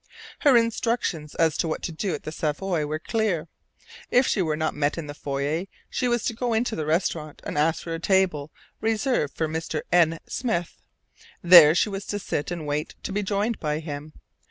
[0.39, 3.47] Her instructions as to what to do at the Savoy were clear.
[4.09, 7.39] If she were not met in the foyer, she was to go into the restaurant
[7.45, 9.83] and ask for a table reserved for Mr.
[9.91, 10.17] N.
[10.27, 10.81] Smith.
[11.43, 14.13] There she was to sit and wait to be joined by him.